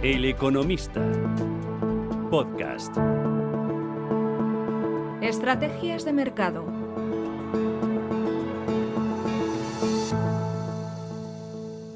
[0.00, 1.04] El Economista.
[2.30, 2.96] Podcast.
[5.20, 6.62] Estrategias de mercado.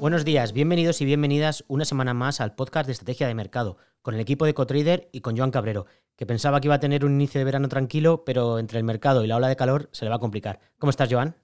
[0.01, 4.15] Buenos días, bienvenidos y bienvenidas una semana más al podcast de Estrategia de Mercado, con
[4.15, 5.85] el equipo de EcoTrader y con Joan Cabrero,
[6.17, 9.23] que pensaba que iba a tener un inicio de verano tranquilo, pero entre el mercado
[9.23, 10.59] y la ola de calor se le va a complicar.
[10.77, 11.37] ¿Cómo estás, Joan?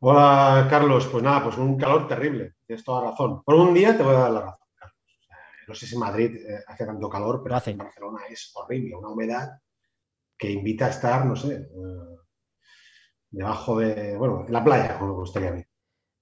[0.00, 1.06] Hola, Carlos.
[1.08, 2.54] Pues nada, pues un calor terrible.
[2.66, 3.42] Tienes toda razón.
[3.42, 4.67] Por un día te voy a dar la razón.
[5.68, 7.72] No sé si en Madrid eh, hace tanto calor, pero hace.
[7.72, 8.96] en Barcelona es horrible.
[8.96, 9.60] Una humedad
[10.38, 12.16] que invita a estar, no sé, eh,
[13.30, 15.64] debajo de, bueno, en la playa, como me gustaría a mí.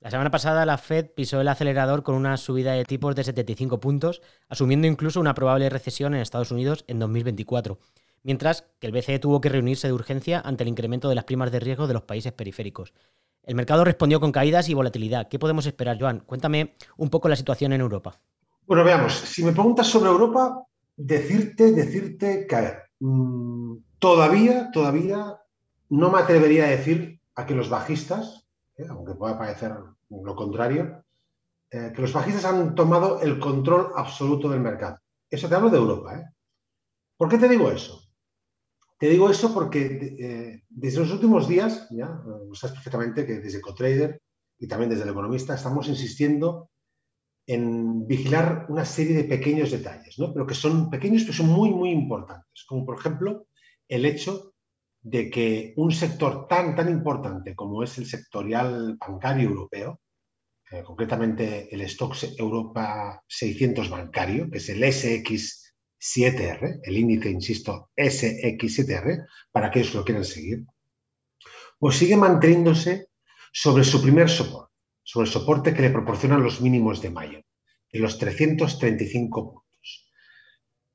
[0.00, 3.80] La semana pasada la Fed pisó el acelerador con una subida de tipos de 75
[3.80, 7.78] puntos, asumiendo incluso una probable recesión en Estados Unidos en 2024,
[8.22, 11.50] mientras que el BCE tuvo que reunirse de urgencia ante el incremento de las primas
[11.50, 12.92] de riesgo de los países periféricos.
[13.42, 15.28] El mercado respondió con caídas y volatilidad.
[15.28, 16.20] ¿Qué podemos esperar, Joan?
[16.20, 18.20] Cuéntame un poco la situación en Europa.
[18.66, 19.12] Bueno, veamos.
[19.12, 25.38] Si me preguntas sobre Europa, decirte, decirte que, mmm, todavía, todavía
[25.90, 29.72] no me atrevería a decir a que los bajistas, eh, aunque pueda parecer
[30.10, 31.04] lo contrario,
[31.70, 34.98] eh, que los bajistas han tomado el control absoluto del mercado.
[35.30, 36.18] Eso te hablo de Europa.
[36.18, 36.24] ¿eh?
[37.16, 38.02] ¿Por qué te digo eso?
[38.98, 42.20] Te digo eso porque eh, desde los últimos días, ya
[42.54, 44.20] sabes perfectamente que desde CoTrader
[44.58, 46.70] y también desde el economista estamos insistiendo
[47.46, 50.32] en vigilar una serie de pequeños detalles, ¿no?
[50.32, 53.46] pero que son pequeños pero son muy, muy importantes, como por ejemplo
[53.88, 54.52] el hecho
[55.00, 60.00] de que un sector tan, tan importante como es el sectorial bancario europeo,
[60.72, 69.28] eh, concretamente el Stock Europa 600 bancario, que es el SX7R, el índice, insisto, SX7R,
[69.52, 70.64] para aquellos que lo quieran seguir,
[71.78, 73.06] pues sigue manteniéndose
[73.52, 74.65] sobre su primer soporte,
[75.06, 77.40] sobre el soporte que le proporcionan los mínimos de mayo,
[77.92, 80.10] de los 335 puntos.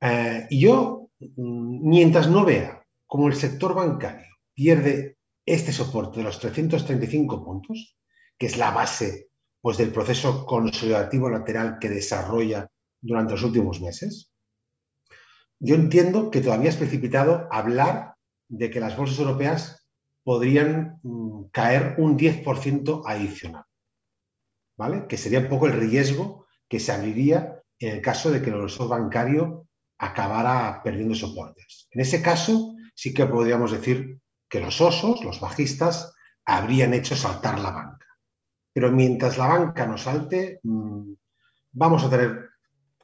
[0.01, 6.39] Eh, y yo, mientras no vea como el sector bancario pierde este soporte de los
[6.39, 7.97] 335 puntos,
[8.37, 9.29] que es la base
[9.61, 12.69] pues, del proceso consolidativo lateral que desarrolla
[12.99, 14.33] durante los últimos meses,
[15.57, 18.15] yo entiendo que todavía es precipitado hablar
[18.49, 19.87] de que las bolsas europeas
[20.23, 23.63] podrían mm, caer un 10% adicional,
[25.07, 28.69] Que sería un poco el riesgo que se abriría en el caso de que el
[28.69, 31.87] sector bancario acabara perdiendo soportes.
[31.91, 34.19] En ese caso, sí que podríamos decir
[34.49, 36.13] que los osos, los bajistas,
[36.45, 38.07] habrían hecho saltar la banca.
[38.73, 41.13] Pero mientras la banca no salte, mmm,
[41.73, 42.49] vamos a tener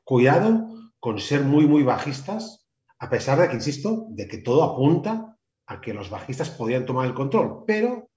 [0.04, 0.68] cuidado
[1.00, 2.66] con ser muy, muy bajistas,
[3.00, 7.06] a pesar de que, insisto, de que todo apunta a que los bajistas podrían tomar
[7.06, 7.64] el control.
[7.68, 8.10] Pero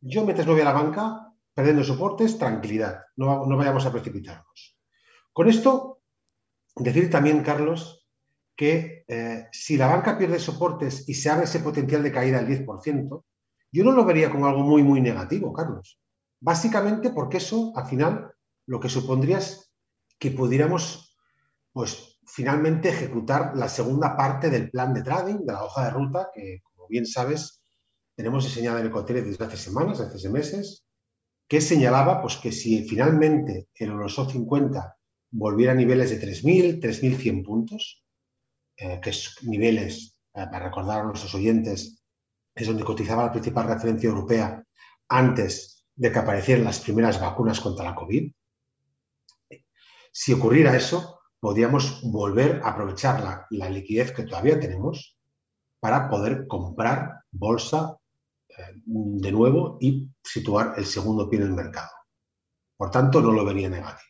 [0.00, 1.27] yo mientras no vea la banca,
[1.58, 4.78] perdiendo soportes, tranquilidad, no, no vayamos a precipitarnos.
[5.32, 6.02] Con esto,
[6.76, 8.06] decir también, Carlos,
[8.54, 12.64] que eh, si la banca pierde soportes y se abre ese potencial de caída del
[12.64, 13.24] 10%,
[13.72, 16.00] yo no lo vería como algo muy, muy negativo, Carlos.
[16.38, 18.32] Básicamente porque eso, al final,
[18.66, 19.72] lo que supondría es
[20.16, 21.18] que pudiéramos,
[21.72, 26.30] pues, finalmente ejecutar la segunda parte del plan de trading, de la hoja de ruta,
[26.32, 27.60] que, como bien sabes,
[28.14, 30.84] tenemos diseñada en el Ecotel desde hace semanas, desde hace meses,
[31.48, 34.96] que señalaba pues, que si finalmente el Eurosol 50
[35.30, 38.04] volviera a niveles de 3.000, 3.100 puntos,
[38.76, 42.04] eh, que es niveles, eh, para recordar a nuestros oyentes,
[42.54, 44.62] es donde cotizaba la principal referencia europea
[45.08, 48.30] antes de que aparecieran las primeras vacunas contra la COVID.
[50.12, 55.18] Si ocurriera eso, podríamos volver a aprovechar la, la liquidez que todavía tenemos
[55.80, 57.96] para poder comprar bolsa
[58.84, 61.90] de nuevo y situar el segundo pie en el mercado.
[62.76, 64.08] Por tanto, no lo vería negativo.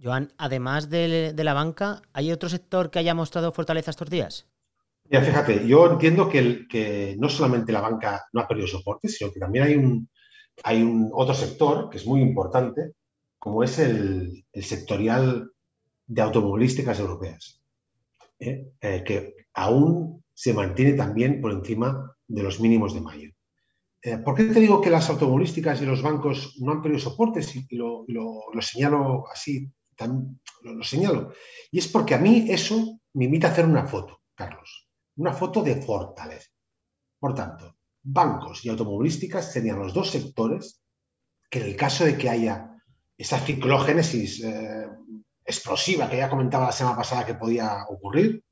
[0.00, 4.46] Joan, además de, de, la banca, ¿hay otro sector que haya mostrado fortaleza estos días?
[5.10, 9.08] Ya, fíjate, yo entiendo que, el, que, no solamente la banca no ha perdido soporte,
[9.08, 10.08] sino que también hay un,
[10.62, 12.92] hay un otro sector que es muy importante,
[13.38, 15.50] como es el, el sectorial
[16.06, 17.60] de automovilísticas europeas,
[18.38, 18.72] ¿eh?
[18.80, 23.30] Eh, que aún se mantiene también por encima de los mínimos de mayo.
[24.02, 27.54] Eh, ¿Por qué te digo que las automovilísticas y los bancos no han perdido soportes
[27.56, 31.32] y lo, lo, lo señalo así Tan, lo, lo, señalo.
[31.72, 34.88] Y es porque a mí eso me invita a hacer una foto, Carlos.
[35.16, 36.52] Una foto de fortaleza.
[37.18, 40.80] Por tanto, bancos y automovilísticas serían los dos sectores
[41.50, 42.80] que en el caso de que haya
[43.16, 44.86] esa ciclogénesis eh,
[45.44, 48.44] explosiva que ya comentaba la semana pasada que podía ocurrir,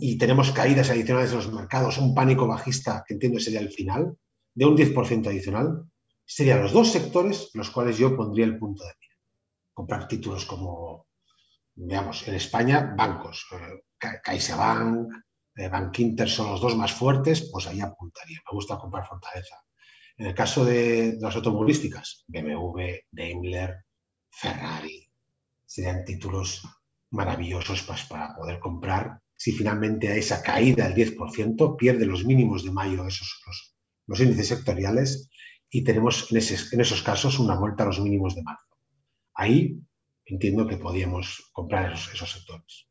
[0.00, 4.16] y tenemos caídas adicionales en los mercados, un pánico bajista que entiendo sería el final,
[4.56, 5.84] de un 10% adicional,
[6.24, 9.16] serían los dos sectores los cuales yo pondría el punto de mira
[9.72, 11.06] comprar títulos como
[11.76, 15.12] veamos, en España, bancos, eh, CaixaBank,
[15.56, 18.38] eh, Bank Inter son los dos más fuertes, pues ahí apuntaría.
[18.46, 19.56] Me gusta comprar Fortaleza.
[20.16, 23.84] En el caso de, las automovilísticas, BMW, Daimler,
[24.30, 25.06] Ferrari,
[25.66, 26.62] serían títulos
[27.10, 29.20] maravillosos para poder comprar.
[29.36, 33.75] Si finalmente a esa caída del 10% pierde los mínimos de mayo esos,
[34.08, 35.28] índices sectoriales
[35.70, 38.76] y tenemos en, en esos casos una vuelta a los mínimos de marzo.
[39.34, 39.80] Ahí
[40.26, 42.86] entiendo que podíamos comprar esos, sectores.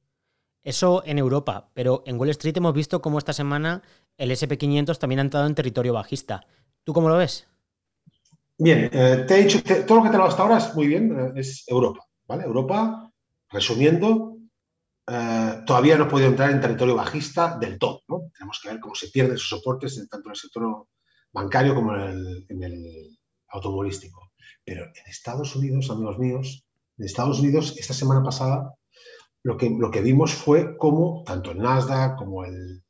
[0.63, 3.83] Eso en Europa, pero en Wall Street hemos visto cómo esta semana
[4.17, 6.47] el SP500 también ha entrado en territorio bajista.
[6.83, 7.47] ¿Tú cómo lo ves?
[8.57, 11.19] Bien, eh, te he dicho, todo lo que te lo hasta ahora es muy bien,
[11.19, 12.45] eh, es Europa, ¿vale?
[12.45, 13.11] Europa,
[13.49, 14.37] resumiendo,
[15.07, 18.31] eh, todavía no puede entrar en territorio bajista del todo, ¿no?
[18.33, 20.87] Tenemos que ver cómo se pierden esos soportes tanto en el sector
[21.35, 23.17] bancario como en el, en
[23.49, 24.31] automovilístico.
[24.63, 26.65] Pero en Estados Unidos, amigos míos,
[26.97, 28.73] en Estados Unidos, esta semana pasada,
[29.43, 32.81] lo que, lo que vimos fue cómo tanto el Nasdaq como el,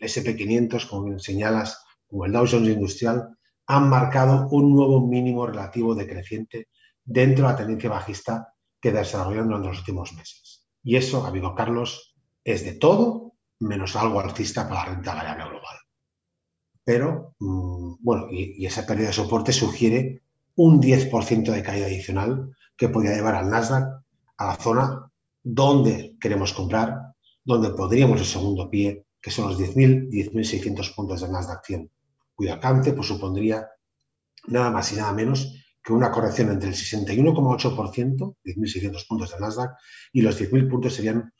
[0.00, 3.36] SP500, como señalas, como el Dow Jones Industrial,
[3.66, 6.68] han marcado un nuevo mínimo relativo decreciente
[7.04, 10.66] dentro de la tendencia bajista que desarrollaron durante los últimos meses.
[10.82, 15.76] Y eso, amigo Carlos, es de todo menos algo alcista para la renta variable global.
[16.90, 20.22] Pero, mm, bueno, y, esa pérdida de soporte sugiere
[20.56, 24.02] un 10% de caída adicional que podría llevar al Nasdaq
[24.36, 25.08] a la zona
[25.40, 27.14] donde queremos comprar,
[27.44, 31.88] donde podríamos el segundo pie, que son los 10.000, 10.600 puntos del Nasdaq 100,
[32.34, 33.68] cuyo alcance pues, supondría
[34.48, 39.76] nada más y nada menos que una corrección entre el 61,8%, 10.600 puntos del Nasdaq,
[40.12, 41.32] y los 10.000 puntos serían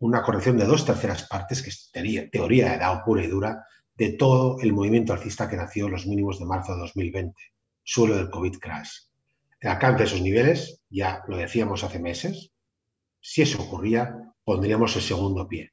[0.00, 1.90] una corrección de dos terceras partes, que es
[2.30, 3.64] teoría de DAO pura y dura,
[3.98, 7.34] de todo el movimiento alcista que nació los mínimos de marzo de 2020,
[7.82, 9.08] suelo del COVID crash
[9.60, 12.52] el alcance de esos niveles, ya lo decíamos hace meses,
[13.20, 14.14] si eso ocurría,
[14.44, 15.72] pondríamos el segundo pie.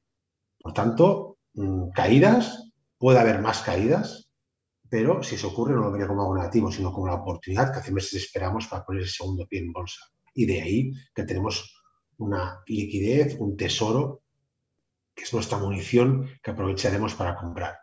[0.60, 4.30] Por tanto, mm, caídas, puede haber más caídas,
[4.89, 7.80] pero si eso ocurre no lo vería como algo negativo, sino como una oportunidad que
[7.80, 10.01] hace meses esperamos para poner el segundo pie en bolsa.
[10.33, 11.83] Y de ahí que tenemos
[12.18, 14.24] una liquidez, un tesoro,
[15.13, 17.75] que es nuestra munición que aprovecharemos para comprar.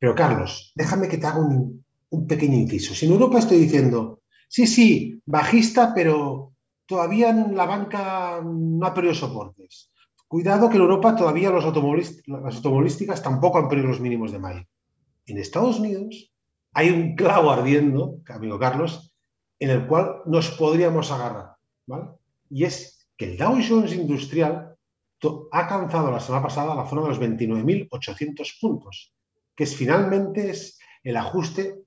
[0.00, 1.84] Pero Carlos, déjame que te haga un,
[2.26, 2.94] pequeño inciso.
[2.94, 4.20] Si en Europa estoy diciendo,
[4.52, 6.54] Sí, sí, bajista, pero
[6.84, 9.92] todavía en la banca no ha perdido soportes.
[10.26, 14.64] Cuidado que en Europa todavía los las automovilísticas tampoco han perdido los mínimos de mayo.
[15.26, 16.32] En Estados Unidos
[16.72, 19.14] hay un clavo ardiendo, amigo Carlos,
[19.60, 21.54] en el cual nos podríamos agarrar.
[22.50, 24.74] Y es que el Dow Jones Industrial
[25.52, 29.14] ha alcanzado la semana pasada la zona de los 29.800 puntos,
[29.60, 31.82] que es finalmente es el ajuste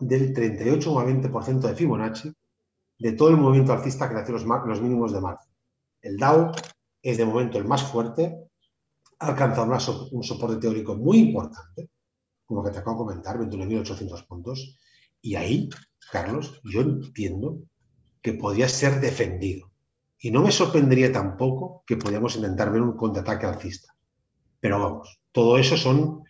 [0.00, 2.32] del 38 a 20% de Fibonacci
[2.98, 5.46] de todo el movimiento alcista que nació los, los mínimos de marzo.
[6.00, 6.52] El Dow
[7.02, 8.34] es de momento el más fuerte,
[9.18, 9.70] ha alcanzado
[10.12, 11.90] un soporte teórico muy importante,
[12.46, 14.78] como que te acabo de comentar, 21.800 puntos,
[15.20, 15.68] y ahí,
[16.10, 17.58] Carlos, yo entiendo
[18.22, 19.70] que podría ser defendido.
[20.18, 23.94] Y no me sorprendería tampoco que podamos intentar ver un contraataque alcista.
[24.60, 26.22] Pero vamos, todo eso son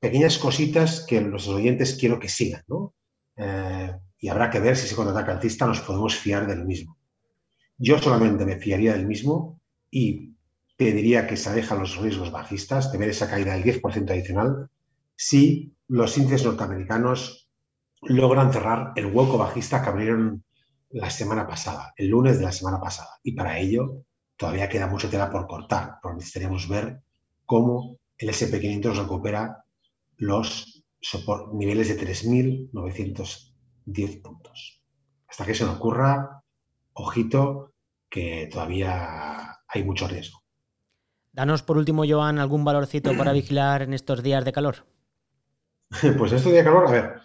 [0.00, 2.94] pequeñas cositas que los oyentes quiero que sigan, ¿no?
[3.36, 6.96] Eh, y habrá que ver si ese contraataque alcista nos podemos fiar del mismo.
[7.78, 10.34] Yo solamente me fiaría del mismo y
[10.76, 14.70] pediría que se alejan los riesgos bajistas de ver esa caída del 10% adicional
[15.16, 17.50] si los índices norteamericanos
[18.02, 20.44] logran cerrar el hueco bajista que abrieron
[20.90, 23.10] la semana pasada, el lunes de la semana pasada.
[23.22, 24.04] Y para ello
[24.36, 27.02] todavía queda mucha tela por cortar, porque necesitaríamos ver
[27.44, 29.64] cómo el SP500 recupera
[30.20, 30.84] los
[31.54, 34.84] niveles de 3.910 puntos.
[35.26, 36.42] Hasta que se nos ocurra,
[36.92, 37.72] ojito,
[38.08, 40.38] que todavía hay mucho riesgo.
[41.32, 44.86] Danos por último, Joan, algún valorcito para vigilar en estos días de calor.
[46.18, 47.20] Pues en estos días de calor, a ver,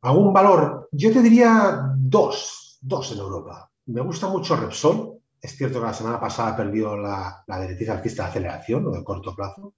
[0.00, 3.70] algún valor, yo te diría dos, dos en Europa.
[3.86, 5.12] Me gusta mucho Repsol.
[5.40, 9.04] Es cierto que la semana pasada perdió la, la directriz alcista de aceleración o de
[9.04, 9.74] corto plazo,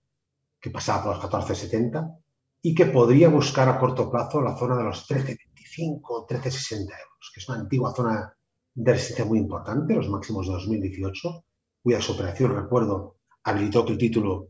[0.61, 2.19] que pasaba por los 14,70
[2.62, 7.31] y que podría buscar a corto plazo la zona de los 13,25 o 13,60 euros,
[7.33, 8.33] que es una antigua zona
[8.75, 11.45] de resistencia muy importante, los máximos de 2018,
[11.83, 14.49] cuya operación, recuerdo, habilitó que el título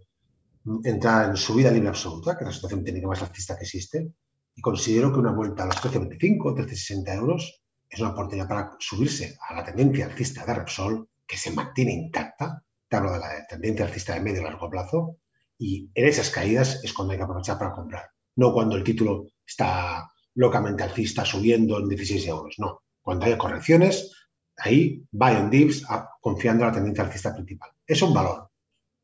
[0.85, 4.13] entrara en subida libre absoluta, que es la situación técnica más alcista que existe,
[4.55, 8.77] y considero que una vuelta a los 13,25 o 13,60 euros es una oportunidad para
[8.79, 13.47] subirse a la tendencia alcista de Repsol, que se mantiene intacta, te hablo de la
[13.49, 15.17] tendencia alcista de medio y largo plazo,
[15.59, 18.11] y en esas caídas es cuando hay que aprovechar para comprar.
[18.37, 22.55] No cuando el título está locamente alcista subiendo en 16 euros.
[22.59, 22.83] No.
[23.03, 24.13] Cuando haya correcciones,
[24.57, 25.85] ahí buy on dips
[26.21, 27.71] confiando en la tendencia alcista principal.
[27.85, 28.49] Es un valor.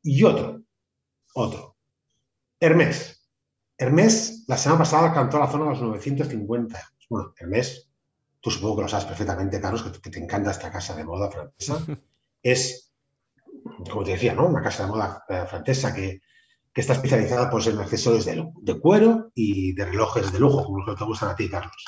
[0.01, 0.61] Y otro,
[1.33, 1.75] otro.
[2.59, 3.27] Hermes.
[3.77, 7.89] Hermes, la semana pasada cantó a la zona de los 950 Bueno, Hermes,
[8.39, 11.85] tú supongo que lo sabes perfectamente, Carlos, que, te encanta esta casa de moda francesa.
[12.43, 12.93] es,
[13.91, 14.45] como te decía, ¿no?
[14.45, 16.21] Una casa de moda eh, francesa que,
[16.81, 20.99] está especializada pues, en accesorios de, cuero y de relojes de lujo, como los que
[20.99, 21.85] te gustan a ti, Carlos.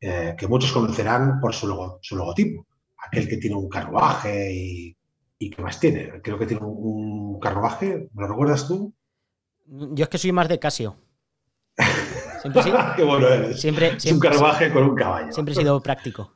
[0.00, 2.66] Eh, que muchos conocerán por su, logotipo,
[3.06, 4.96] aquel que tiene un carruaje y,
[5.38, 6.20] y ¿qué más tiene?
[6.22, 8.94] Creo que tiene un, carruaje, ¿me lo recuerdas tú?
[9.66, 10.96] Yo es que soy más de Casio.
[12.42, 12.62] Siempre,
[12.96, 13.60] Qué bueno eres.
[13.60, 15.32] Siempre, es un carruaje con un caballo.
[15.32, 16.34] Siempre he sido práctico.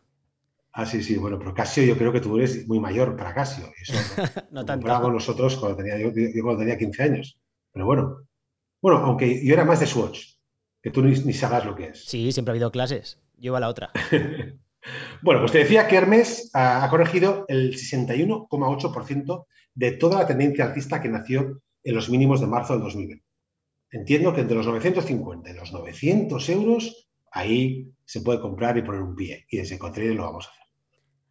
[0.72, 3.70] Ah, sí, sí, bueno, pero Casio yo creo que tú eres muy mayor para Casio.
[3.80, 3.92] Eso
[4.50, 5.10] no tanto.
[5.10, 6.10] nosotros cuando tenía, yo,
[6.42, 7.38] cuando tenía 15 años.
[7.74, 8.28] Pero bueno,
[8.80, 10.36] bueno, aunque yo era más de Swatch,
[10.80, 12.04] que tú ni, ni sabes lo que es.
[12.04, 13.20] Sí, siempre ha habido clases.
[13.36, 13.90] Yo a la otra.
[15.22, 21.02] bueno, pues te decía que Hermes ha corregido el 61,8% de toda la tendencia alcista
[21.02, 23.24] que nació en los mínimos de marzo del 2020.
[23.90, 29.02] Entiendo que entre los 950 y los 900 euros, ahí se puede comprar y poner
[29.02, 29.46] un pie.
[29.50, 30.64] Y desde contrario lo vamos a hacer.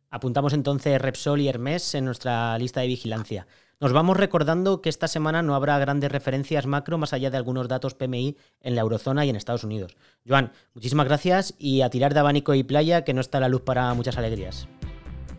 [0.09, 3.47] Apuntamos entonces Repsol y Hermes en nuestra lista de vigilancia.
[3.79, 7.67] Nos vamos recordando que esta semana no habrá grandes referencias macro más allá de algunos
[7.67, 9.97] datos PMI en la eurozona y en Estados Unidos.
[10.27, 13.61] Joan, muchísimas gracias y a tirar de abanico y playa que no está la luz
[13.61, 14.67] para muchas alegrías.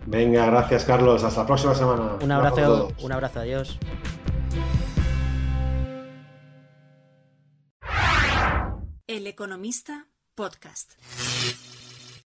[0.06, 1.24] Venga, gracias Carlos.
[1.24, 2.18] Hasta la próxima semana.
[2.20, 3.78] Un abrazo, un abrazo, adiós.
[9.06, 10.94] El Economista Podcast.